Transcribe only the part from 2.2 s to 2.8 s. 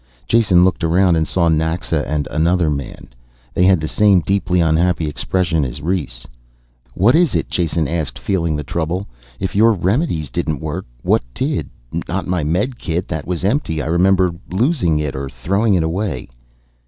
another